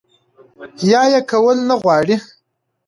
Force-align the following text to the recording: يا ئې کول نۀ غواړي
يا 0.89 1.01
ئې 1.11 1.19
کول 1.31 1.57
نۀ 1.67 1.75
غواړي 1.81 2.15